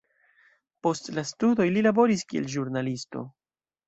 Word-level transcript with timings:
Post 0.85 1.09
la 1.17 1.23
studoj 1.31 1.67
li 1.75 1.83
laboris 1.87 2.23
kiel 2.31 2.49
ĵurnalisto. 2.55 3.23